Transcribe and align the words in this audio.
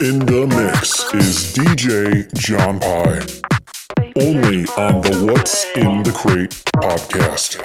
In 0.00 0.18
the 0.18 0.44
mix 0.48 1.14
is 1.14 1.54
DJ 1.54 2.26
John 2.34 2.80
Pye. 2.80 3.20
Only 4.16 4.66
on 4.76 5.00
the 5.02 5.32
What's 5.32 5.64
in 5.76 6.02
the 6.02 6.10
Crate 6.10 6.50
podcast. 6.74 7.64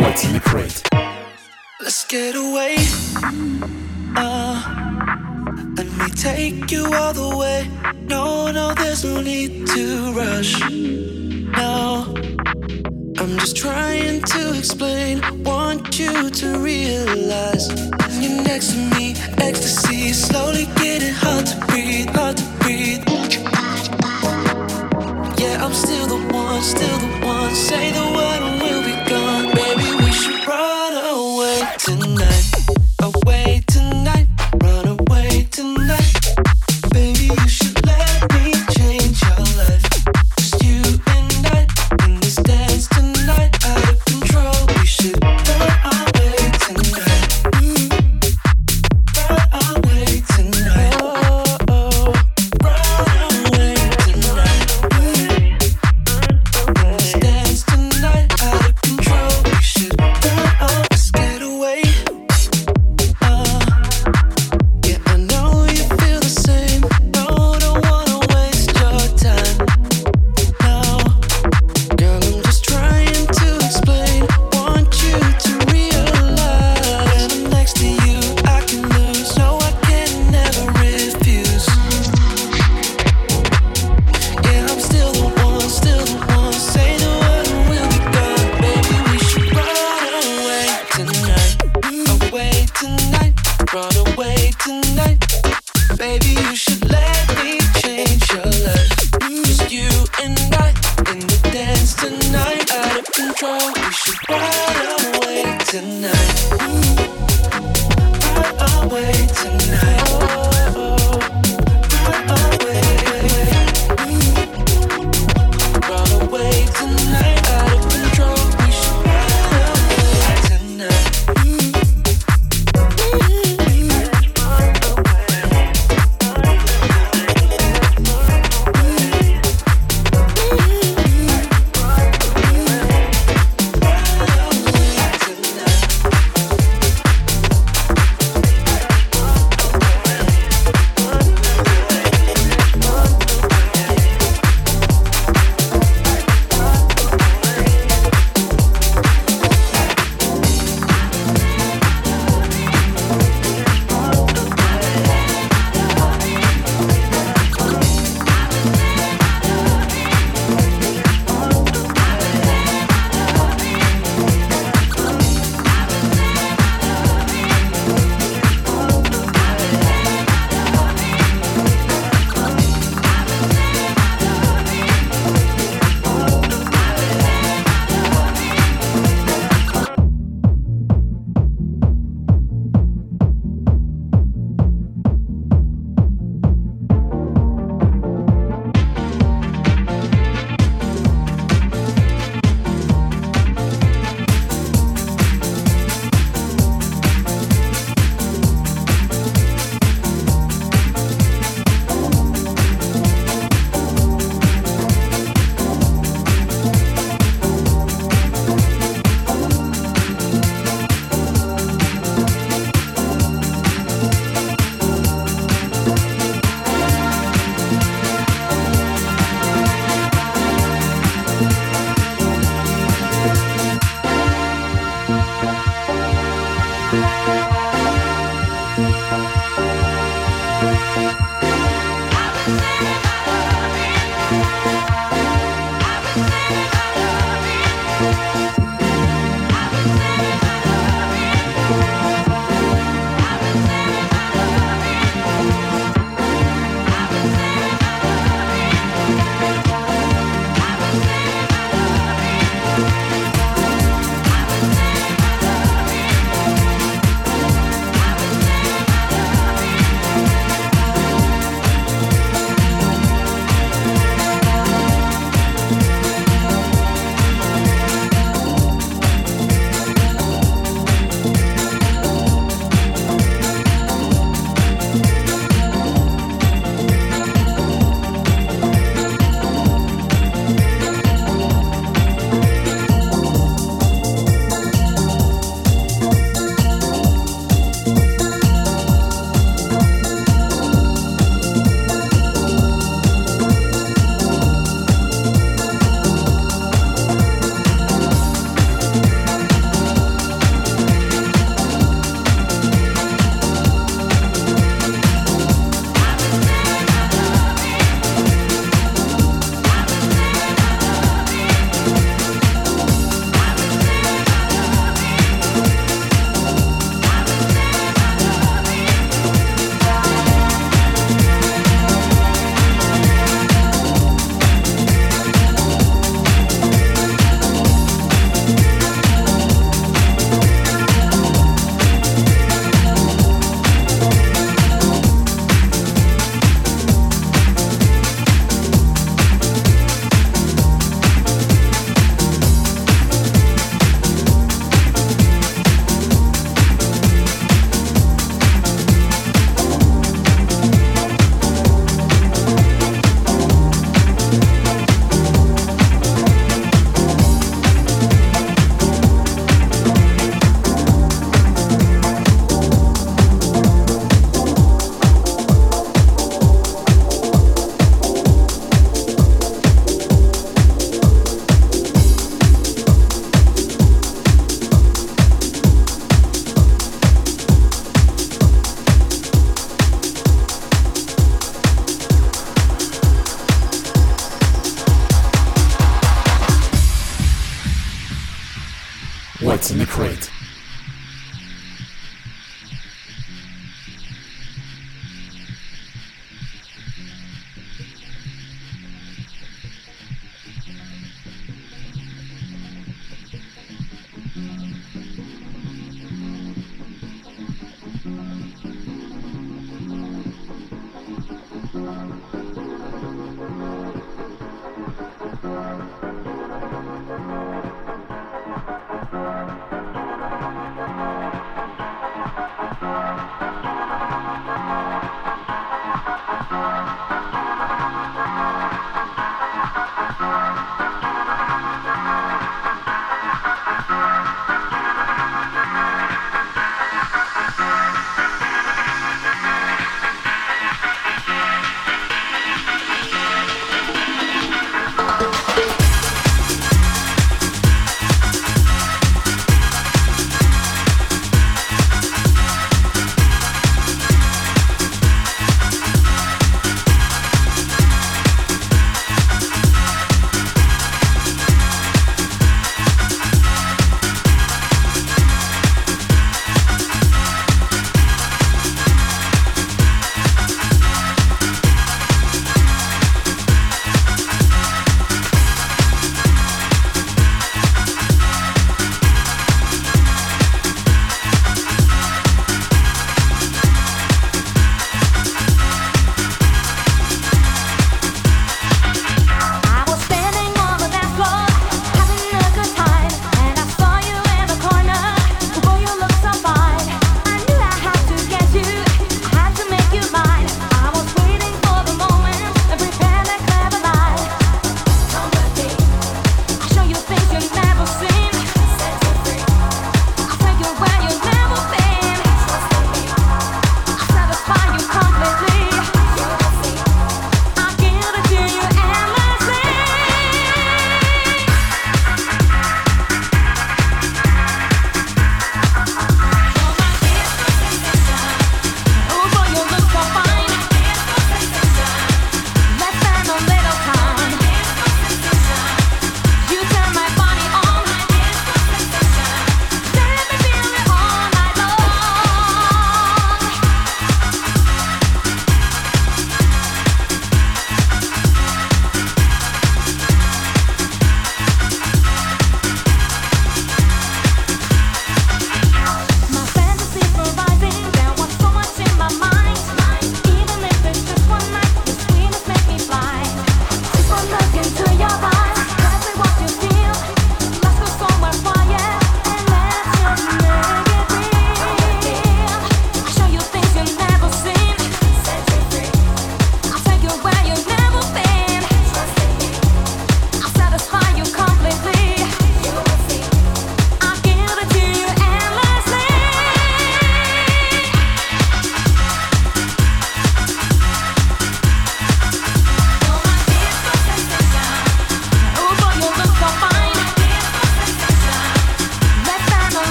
What's 0.00 0.24
in 0.24 0.32
the 0.32 0.40
Crate? 0.40 0.82
Let's 1.80 2.04
get 2.06 2.34
away. 2.34 2.76
Uh, 4.16 4.56
let 5.76 5.86
me 5.86 6.10
take 6.10 6.72
you 6.72 6.92
all 6.92 7.12
the 7.12 7.36
way. 7.36 7.70
No, 8.00 8.50
no, 8.50 8.74
there's 8.74 9.04
no 9.04 9.20
need 9.20 9.68
to 9.68 10.12
rush. 10.12 10.60
No. 11.56 12.83
I'm 13.24 13.38
just 13.38 13.56
trying 13.56 14.20
to 14.20 14.54
explain. 14.54 15.22
Want 15.44 15.98
you 15.98 16.28
to 16.28 16.58
realize 16.58 17.68
when 17.70 18.22
you're 18.22 18.42
next 18.42 18.72
to 18.72 18.76
me, 18.76 19.14
ecstasy 19.38 20.08
is 20.08 20.22
slowly 20.22 20.66
getting 20.76 21.14
hard 21.14 21.46
to 21.46 21.56
breathe, 21.68 22.10
hard 22.10 22.36
to 22.36 22.44
breathe. 22.60 23.02
Yeah, 25.40 25.64
I'm 25.64 25.72
still 25.72 26.06
the 26.06 26.34
one, 26.34 26.60
still 26.60 26.98
the 26.98 27.26
one. 27.26 27.54
Say 27.54 27.92
the 27.92 28.14
word. 28.14 28.23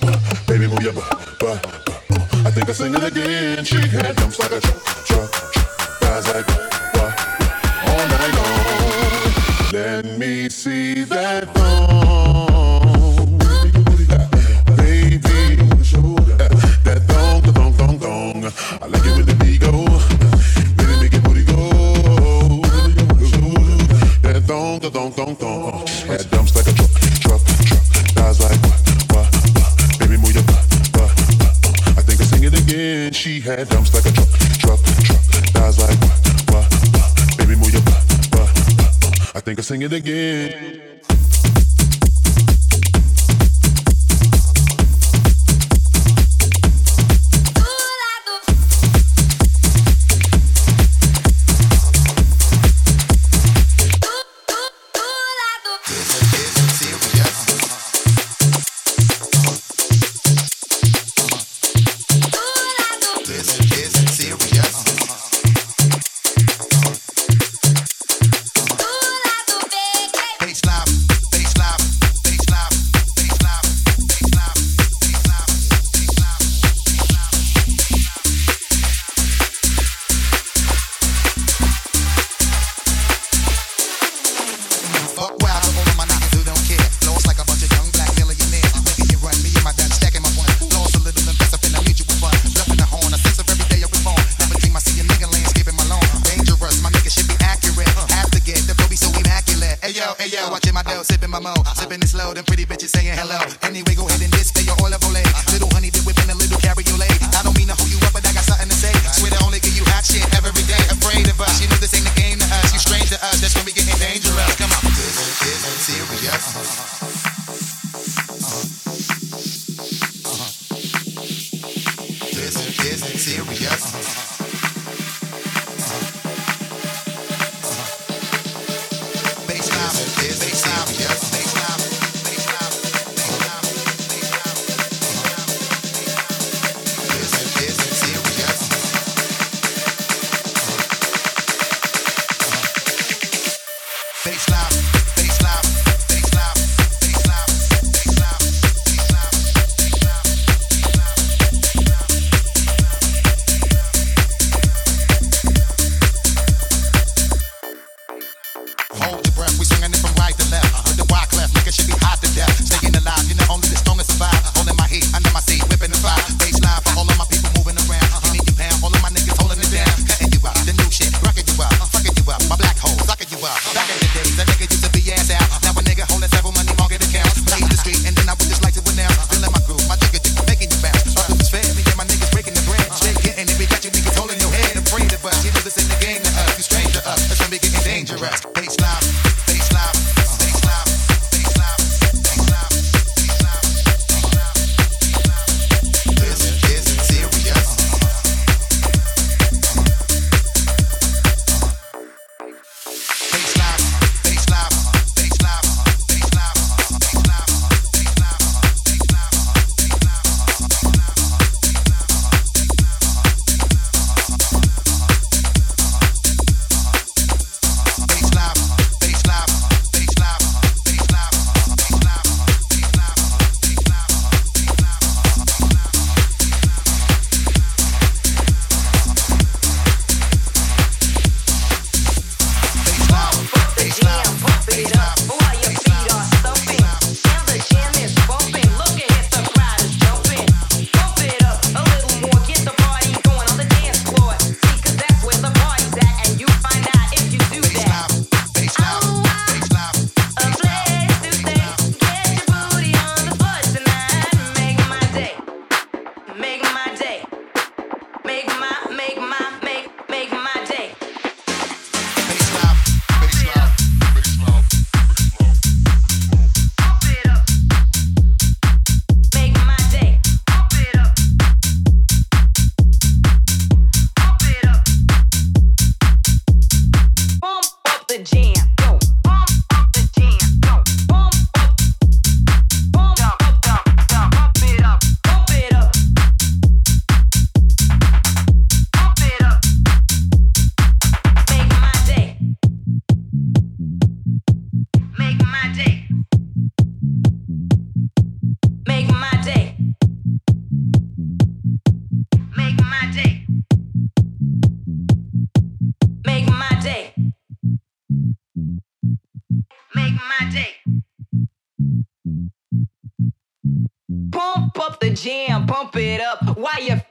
butt, 0.00 0.46
baby 0.46 0.66
move 0.66 0.82
your 0.82 0.92
butt, 0.92 1.38
butt. 1.38 1.66
I 2.46 2.50
think 2.50 2.68
I 2.68 2.72
sing 2.72 2.94
it 2.94 3.02
again. 3.02 3.64
She 3.64 3.76
had 3.76 4.16
dumps 4.16 4.38
like 4.38 4.52
a 4.52 4.60
truck, 4.60 4.82
truck, 5.06 5.30
thighs 6.00 6.28
like. 6.34 6.65
The 39.88 39.96
again. 39.96 40.25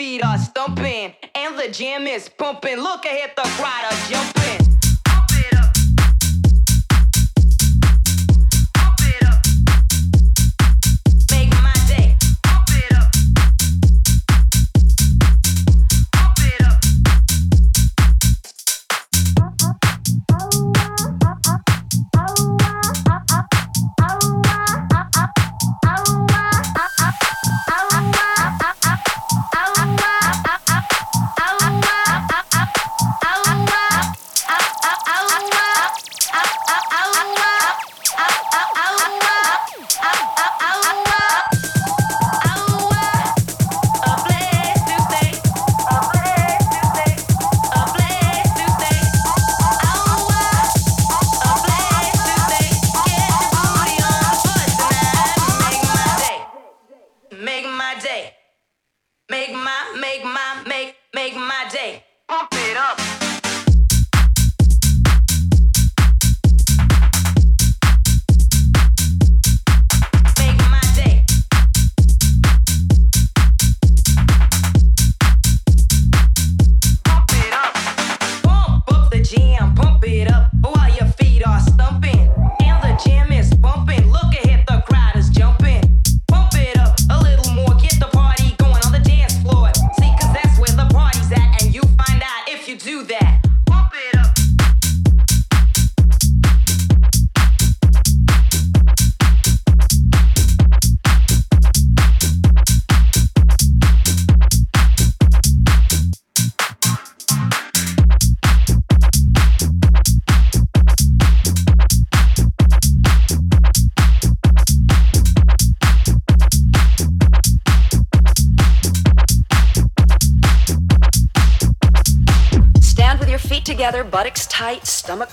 feet 0.06 0.24
are 0.24 0.38
stumping 0.38 1.16
and 1.34 1.58
the 1.58 1.68
jam 1.68 2.06
is 2.06 2.30
pumping. 2.30 2.78
Look 2.78 3.06
ahead, 3.06 3.32
the 3.36 3.42
crowd 3.58 3.86
are 3.92 4.08
jumping. 4.08 4.65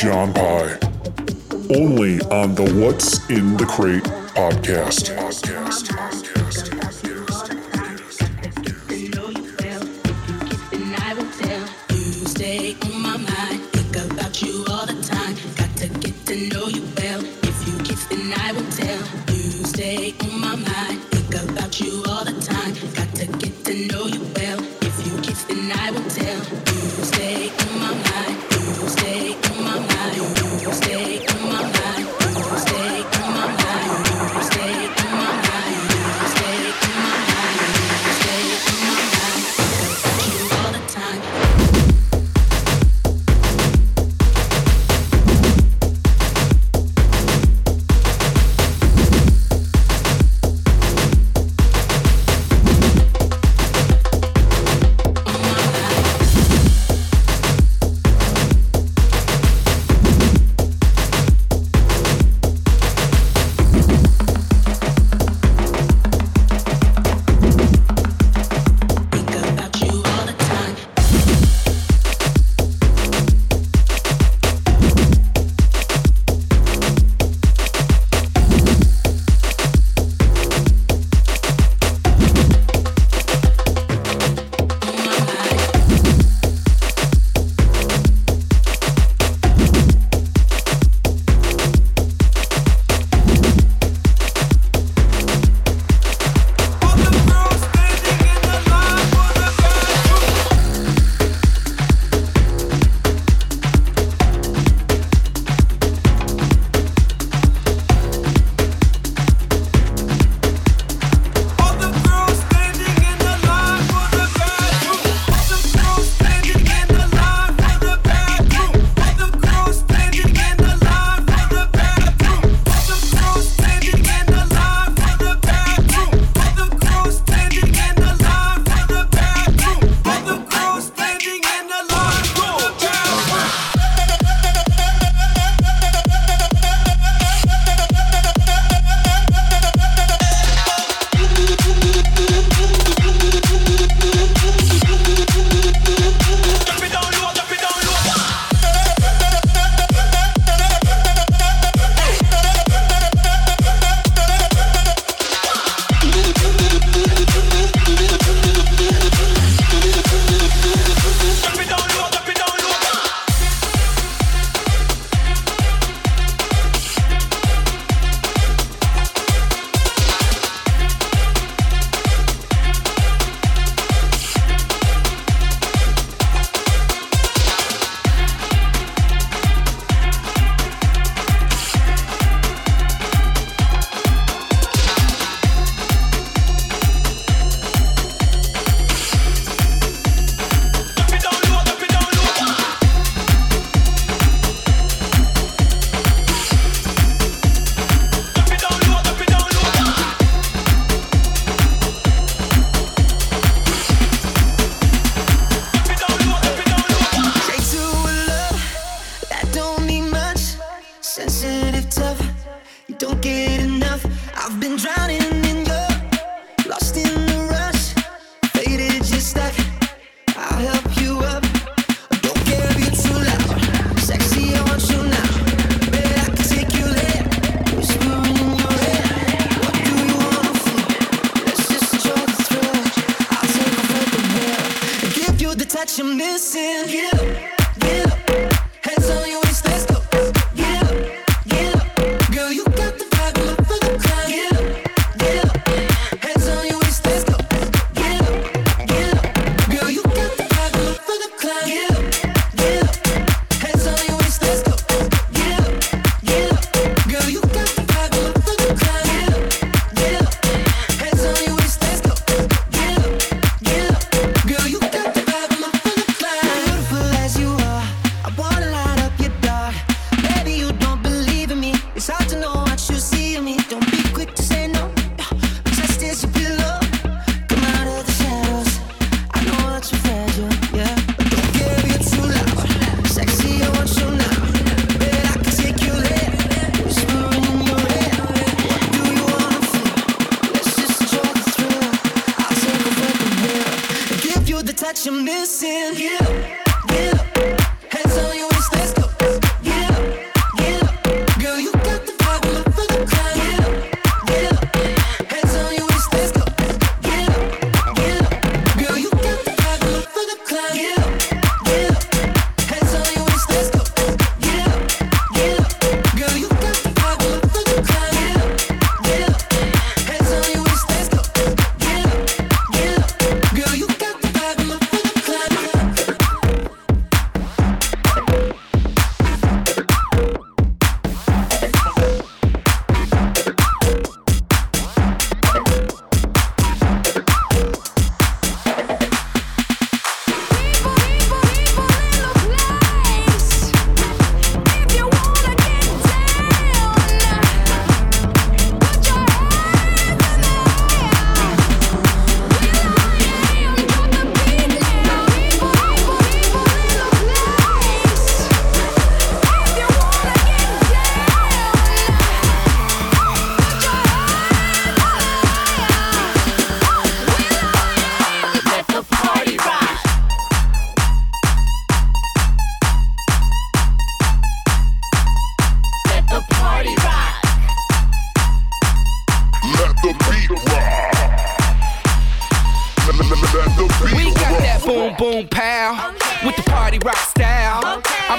John 0.00 0.32
Pye. 0.32 0.78
Only 1.74 2.20
on 2.30 2.54
the 2.54 2.72
What's 2.80 3.28
in 3.30 3.56
the 3.56 3.66
Crate 3.66 4.04
podcast. 4.04 5.17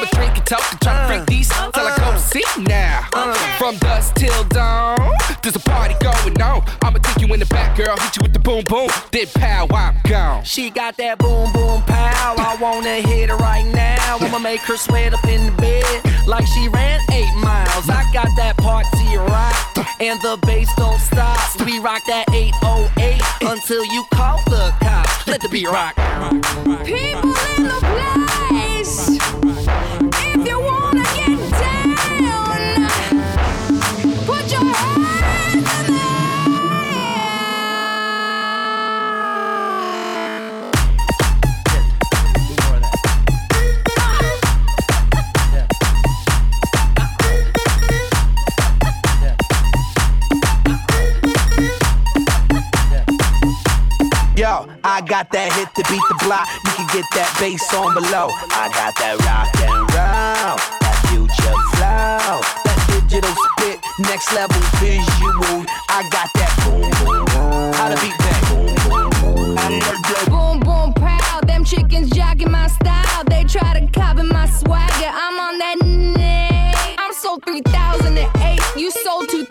Style. 0.09 0.23
I'ma 0.23 0.25
drink 0.25 0.37
and 0.37 0.47
talk 0.47 0.71
and 0.71 0.81
try 0.81 0.93
to 0.93 1.07
freak 1.07 1.25
these 1.27 1.51
uh. 1.51 1.71
till 1.71 1.87
I 1.87 1.97
go 1.97 2.11
to 2.11 2.19
sleep 2.19 2.67
now. 2.67 3.07
Uh. 3.13 3.33
From 3.57 3.77
dusk 3.77 4.15
till 4.15 4.43
dawn, 4.45 5.13
there's 5.41 5.55
a 5.55 5.59
party 5.59 5.95
going 6.01 6.41
on. 6.41 6.63
I'ma 6.81 6.99
take 6.99 7.21
you 7.21 7.33
in 7.33 7.39
the 7.39 7.45
back, 7.47 7.75
girl, 7.77 7.95
hit 7.97 8.17
you 8.17 8.23
with 8.23 8.33
the 8.33 8.39
boom 8.39 8.63
boom, 8.65 8.89
then 9.11 9.27
pow, 9.35 9.67
I'm 9.73 9.95
gone. 10.09 10.43
She 10.43 10.69
got 10.69 10.97
that 10.97 11.17
boom 11.19 11.51
boom 11.53 11.81
pow. 11.83 12.35
I 12.37 12.57
wanna 12.59 13.01
hit 13.01 13.29
her 13.29 13.37
right 13.37 13.65
now. 13.73 14.17
I'ma 14.19 14.39
make 14.39 14.61
her 14.61 14.77
sweat 14.77 15.13
up 15.13 15.25
in 15.25 15.45
the 15.45 15.51
bed 15.61 16.27
like 16.27 16.45
she 16.47 16.67
ran 16.69 16.99
eight 17.11 17.33
miles. 17.35 17.89
I 17.89 18.03
got 18.13 18.29
that 18.37 18.57
party 18.57 19.17
rock, 19.17 19.55
and 19.99 20.19
the 20.21 20.37
bass 20.45 20.69
don't 20.77 20.99
stop. 20.99 21.37
We 21.65 21.79
rock 21.79 22.01
that 22.07 22.25
808 22.33 23.21
until 23.41 23.85
you 23.85 24.03
call 24.13 24.37
the 24.45 24.73
cops. 24.81 25.27
Let 25.27 25.41
the 25.41 25.49
beat 25.49 25.67
rock. 25.67 25.95
People 26.85 27.35
in 27.57 27.63
the 27.63 27.77
place. 27.81 29.38
I 54.83 55.01
got 55.01 55.31
that 55.31 55.51
hit 55.53 55.67
to 55.75 55.83
beat 55.91 56.03
the 56.07 56.17
block. 56.23 56.47
You 56.65 56.71
can 56.77 56.87
get 56.93 57.05
that 57.15 57.29
bass 57.39 57.63
on 57.73 57.93
below. 57.93 58.31
I 58.55 58.71
got 58.71 58.95
that 58.99 59.19
rock 59.27 59.51
and 59.59 59.75
roll, 59.91 60.55
that 60.79 60.97
future 61.11 61.55
flow, 61.75 62.39
that 62.63 62.79
digital 62.87 63.33
spit, 63.35 63.79
next 64.07 64.31
level 64.31 64.59
visual. 64.79 65.65
I 65.89 66.07
got 66.09 66.29
that 66.39 66.53
boom 66.63 66.87
boom 67.03 67.25
boom. 67.27 67.73
How 67.75 67.89
to 67.91 67.97
beat 67.99 68.15
that 68.23 68.39
boom 70.29 70.59
boom 70.59 70.93
proud. 70.93 71.47
Them 71.47 71.63
chickens 71.63 72.09
jacking 72.11 72.51
my 72.51 72.67
style. 72.67 73.23
They 73.27 73.43
try 73.43 73.79
to 73.79 73.87
copy 73.91 74.23
my 74.23 74.47
swagger. 74.47 75.11
I'm 75.11 75.39
on 75.39 75.57
that 75.59 75.77
n- 75.83 76.95
I'm 76.97 77.13
sold 77.13 77.43
3008. 77.45 78.59
You 78.77 78.91
sold 78.91 79.29
2000 79.29 79.48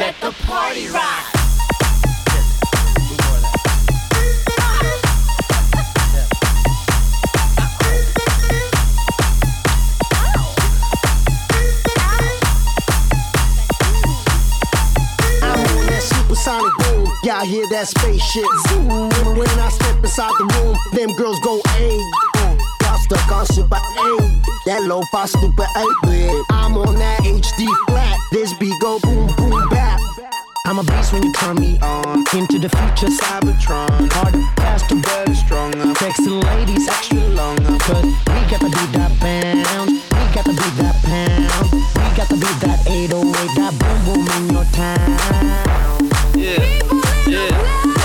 Let 0.00 0.18
the 0.22 0.32
party 0.46 0.88
rock. 0.88 1.26
Y'all 17.22 17.44
hear 17.44 17.68
that 17.68 17.86
spaceship 17.86 18.46
zoom. 18.68 18.88
When 19.36 19.48
I 19.60 19.68
step 19.68 19.96
inside 19.96 20.32
the 20.38 20.46
room, 20.56 20.76
them 20.94 21.14
girls 21.16 21.38
go 21.40 21.60
A. 21.76 22.29
Stuck 23.10 23.32
on 23.32 23.46
super 23.46 23.74
A. 23.74 24.06
That 24.66 24.86
low 24.86 25.02
fi 25.10 25.26
stupid 25.26 25.66
8 25.76 25.88
bit. 26.04 26.30
I'm 26.52 26.76
on 26.76 26.94
that 26.94 27.18
HD 27.26 27.66
flat. 27.88 28.16
This 28.30 28.54
beat 28.54 28.72
go 28.80 29.00
boom 29.00 29.26
boom 29.34 29.68
bap. 29.68 29.98
I'm 30.64 30.78
a 30.78 30.84
beast 30.84 31.12
when 31.12 31.24
you 31.24 31.32
turn 31.32 31.56
me 31.56 31.76
on. 31.82 32.22
Into 32.38 32.62
the 32.62 32.70
future, 32.70 33.10
Cybertron. 33.10 34.12
Harder, 34.14 34.46
faster, 34.62 34.94
better, 34.94 35.34
stronger. 35.34 35.92
Sexy 35.98 36.30
ladies, 36.30 36.86
extra 36.86 37.18
longer. 37.34 37.74
Cause 37.82 38.04
we 38.06 38.40
got 38.46 38.62
to 38.62 38.70
beat 38.70 38.92
that 38.94 39.10
bounce. 39.18 39.90
We 39.90 40.24
got 40.30 40.46
to 40.46 40.54
beat 40.54 40.76
that 40.78 40.94
pound. 41.02 41.66
We 41.74 42.06
got 42.14 42.30
to 42.30 42.38
beat 42.38 42.58
that 42.62 42.78
808. 42.86 43.10
That 43.58 43.74
boom 43.74 43.98
boom 44.06 44.22
in 44.38 44.54
your 44.54 44.66
town. 44.70 45.18
Yeah, 46.38 46.62
yeah, 47.26 47.99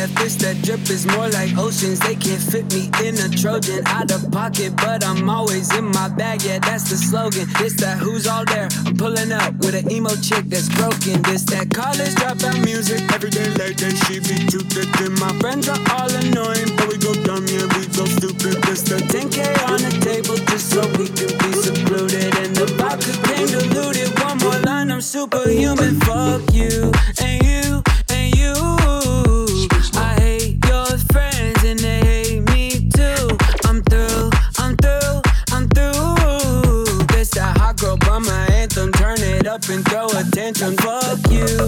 that 0.00 0.08
fish 0.18 0.36
that 0.36 0.56
drip 0.64 0.80
is 0.88 1.04
more 1.12 1.28
like 1.28 1.52
oceans. 1.58 2.00
They 2.00 2.16
can't 2.16 2.40
fit 2.40 2.64
me 2.72 2.88
in 3.04 3.20
a 3.20 3.28
Trojan. 3.28 3.84
Out 3.86 4.10
of 4.10 4.30
pocket, 4.32 4.72
but 4.76 5.04
I'm 5.04 5.28
always 5.28 5.68
in 5.76 5.84
my 5.92 6.08
bag. 6.08 6.42
Yeah, 6.42 6.58
that's 6.58 6.88
the 6.88 6.96
slogan. 6.96 7.46
It's 7.60 7.76
that 7.82 7.98
who's 7.98 8.26
all 8.26 8.44
there. 8.46 8.68
I'm 8.86 8.96
pulling 8.96 9.32
up 9.32 9.52
with 9.60 9.74
an 9.74 9.90
emo 9.92 10.14
chick 10.16 10.44
that's 10.48 10.68
broken. 10.72 11.20
This 11.28 11.44
that 11.52 11.68
college 11.74 12.14
dropout 12.16 12.64
music. 12.64 13.00
Every 13.12 13.28
day 13.28 13.48
late, 13.60 13.80
she 14.08 14.20
be 14.20 14.36
too 14.48 14.64
thick. 14.72 14.88
And 15.04 15.18
my 15.20 15.32
friends 15.40 15.68
are 15.68 15.82
all 15.92 16.08
annoying, 16.08 16.70
but 16.76 16.88
we 16.88 16.96
go 16.96 17.12
dumb, 17.20 17.44
yeah, 17.52 17.68
we 17.76 17.84
go 17.92 18.08
stupid. 18.08 18.56
This 18.64 18.82
that 18.88 19.04
10K 19.12 19.36
on 19.68 19.84
the 19.84 19.92
table 20.00 20.36
just 20.48 20.72
so 20.72 20.80
we 20.96 21.12
can 21.12 21.32
be 21.44 21.50
secluded. 21.60 22.32
And 22.40 22.56
the 22.56 22.66
vodka 22.80 23.12
came 23.28 23.48
diluted. 23.52 24.08
One 24.24 24.38
more 24.38 24.60
line, 24.64 24.90
I'm 24.90 25.02
superhuman. 25.02 26.00
Fuck 26.00 26.54
you 26.54 26.88
and 27.20 27.42
you. 27.44 27.69
and 39.72 39.84
throw 39.86 40.06
a. 40.06 40.76
Fuck 40.76 41.30
you. 41.30 41.59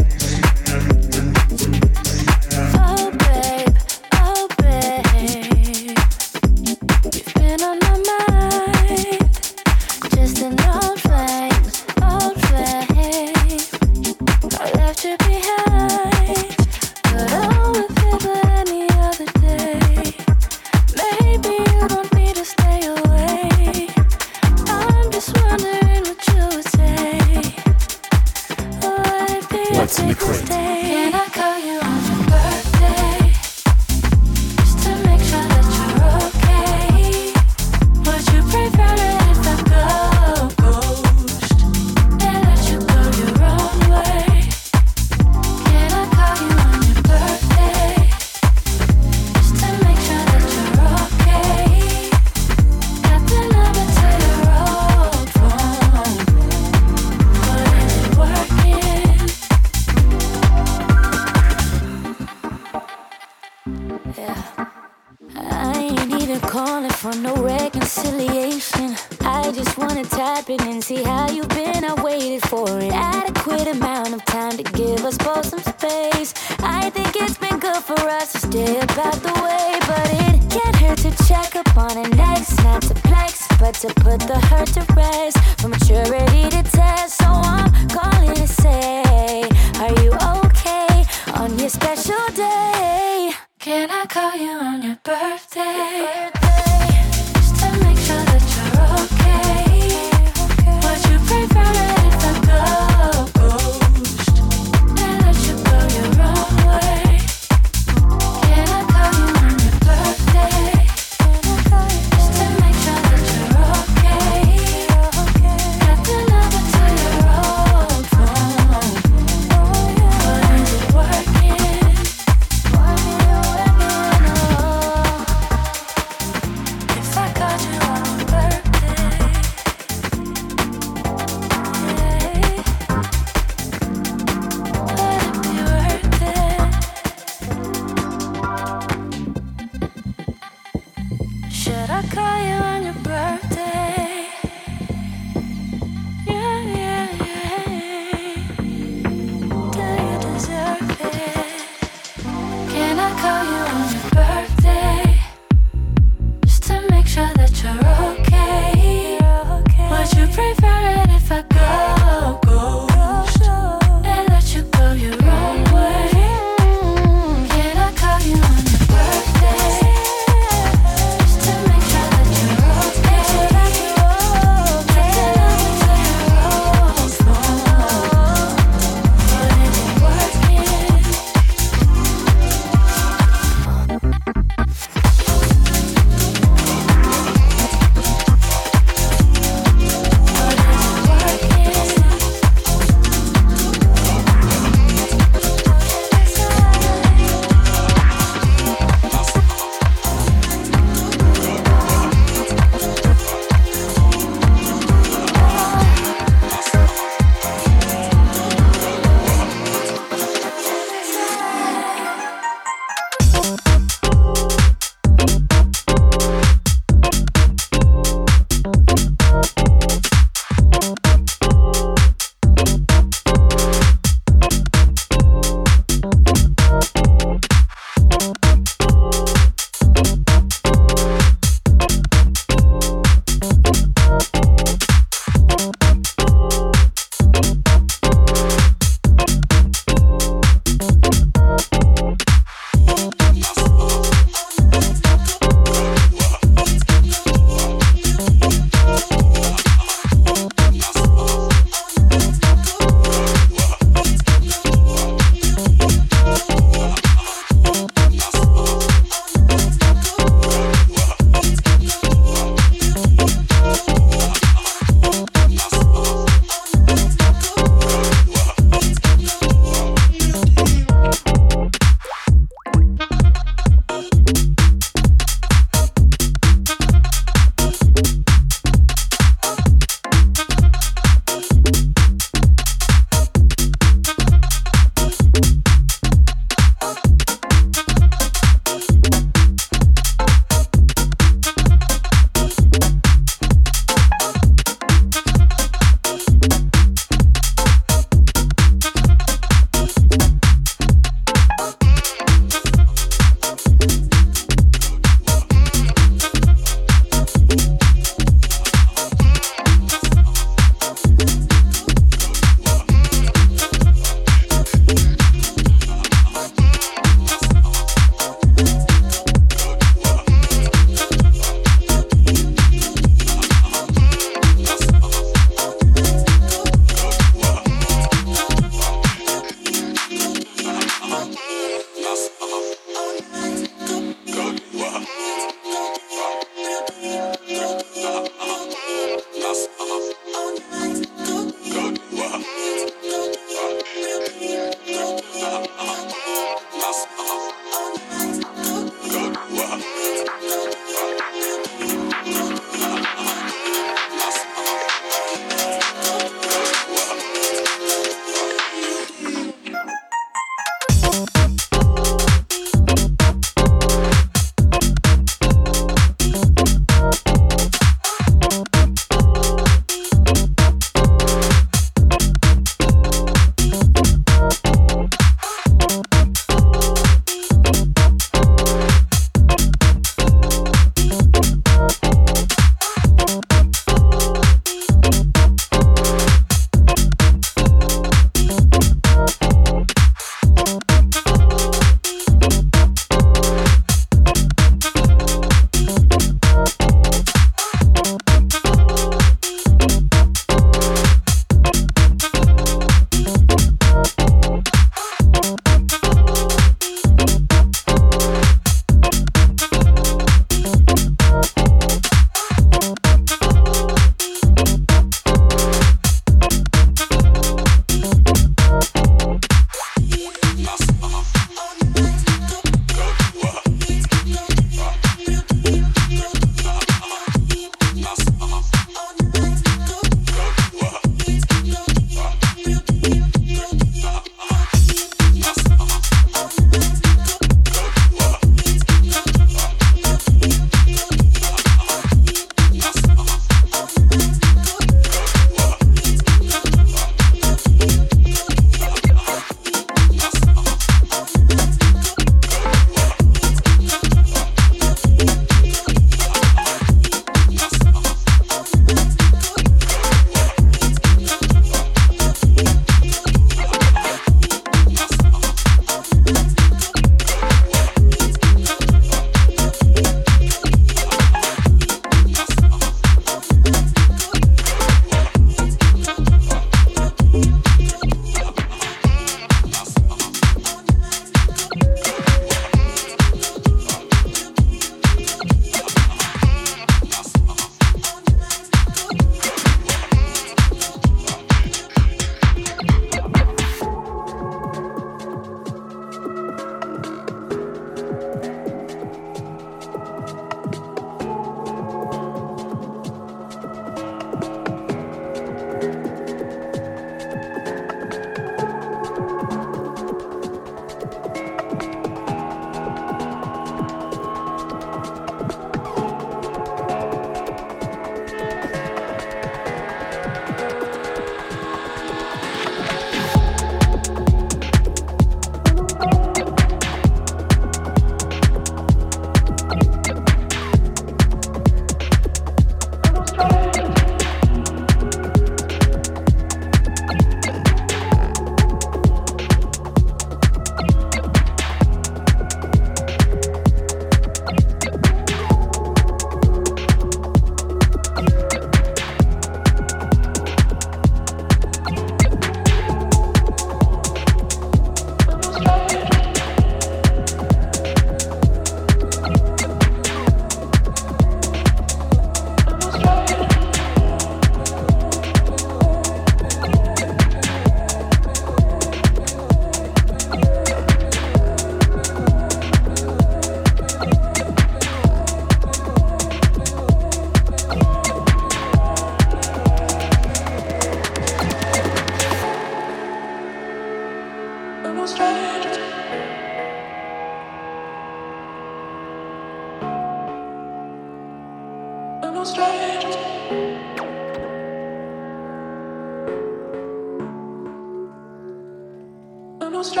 In 599.94 600.00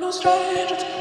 the 0.00 0.12
Crate. 0.22 0.95